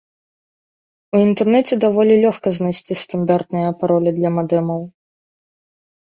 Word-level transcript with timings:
У 1.17 1.19
інтэрнэце 1.25 1.73
даволі 1.83 2.13
лёгка 2.23 2.53
знайсці 2.59 2.93
стандартныя 3.01 3.69
паролі 3.83 4.09
для 4.17 4.29
мадэмаў. 4.39 4.81